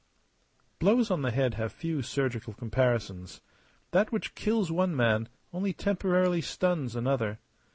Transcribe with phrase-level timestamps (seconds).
[0.79, 3.39] Blows on the head have few surgical comparisons.
[3.91, 7.37] That which kills one man only temporarily stuns another.